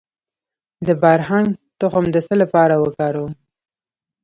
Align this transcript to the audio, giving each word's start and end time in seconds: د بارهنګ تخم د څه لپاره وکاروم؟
د 0.87 0.89
بارهنګ 1.01 1.49
تخم 1.79 2.05
د 2.13 2.15
څه 2.27 2.33
لپاره 2.41 2.75
وکاروم؟ 2.83 3.33